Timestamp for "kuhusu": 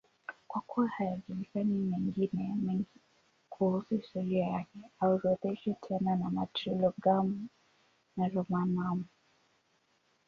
3.49-3.95